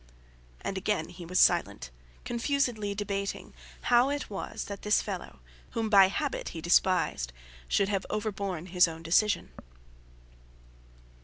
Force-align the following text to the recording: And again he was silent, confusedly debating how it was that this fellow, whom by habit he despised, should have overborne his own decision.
And 0.61 0.79
again 0.79 1.09
he 1.09 1.27
was 1.27 1.39
silent, 1.39 1.91
confusedly 2.25 2.95
debating 2.95 3.53
how 3.81 4.09
it 4.09 4.31
was 4.31 4.65
that 4.65 4.81
this 4.81 4.99
fellow, 4.99 5.41
whom 5.77 5.91
by 5.91 6.07
habit 6.07 6.49
he 6.57 6.59
despised, 6.59 7.31
should 7.67 7.89
have 7.89 8.07
overborne 8.09 8.65
his 8.65 8.87
own 8.87 9.03
decision. 9.03 9.51